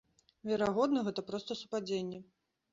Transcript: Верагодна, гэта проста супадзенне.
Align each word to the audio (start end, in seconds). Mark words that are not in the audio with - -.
Верагодна, 0.51 1.05
гэта 1.11 1.27
проста 1.29 1.61
супадзенне. 1.63 2.27